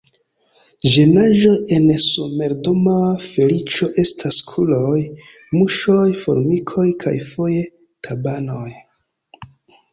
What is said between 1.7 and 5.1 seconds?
en somerdoma feliĉo estas kuloj,